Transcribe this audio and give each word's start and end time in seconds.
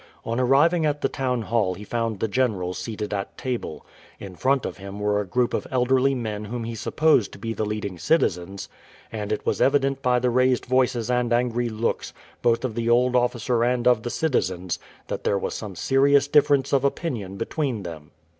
On 0.25 0.39
arriving 0.39 0.83
at 0.83 1.01
the 1.01 1.09
town 1.09 1.43
hall 1.43 1.75
he 1.75 1.83
found 1.83 2.19
the 2.19 2.27
general 2.27 2.73
seated 2.73 3.13
at 3.13 3.37
table. 3.37 3.85
In 4.19 4.35
front 4.35 4.65
of 4.65 4.77
him 4.77 4.99
were 4.99 5.21
a 5.21 5.27
group 5.27 5.53
of 5.53 5.67
elderly 5.69 6.15
men 6.15 6.45
whom 6.45 6.63
he 6.63 6.73
supposed 6.73 7.31
to 7.33 7.37
be 7.37 7.53
the 7.53 7.67
leading 7.67 7.99
citizens, 7.99 8.67
and 9.11 9.31
it 9.31 9.45
was 9.45 9.61
evident 9.61 10.01
by 10.01 10.17
the 10.17 10.31
raised 10.31 10.65
voices 10.65 11.11
and 11.11 11.31
angry 11.31 11.69
looks, 11.69 12.13
both 12.41 12.65
of 12.65 12.73
the 12.73 12.89
old 12.89 13.15
officer 13.15 13.63
and 13.63 13.87
of 13.87 14.01
the 14.01 14.09
citizens, 14.09 14.79
that 15.05 15.23
there 15.23 15.37
was 15.37 15.53
some 15.53 15.75
serious 15.75 16.27
difference 16.27 16.73
of 16.73 16.83
opinion 16.83 17.37
between 17.37 17.83
them. 17.83 18.09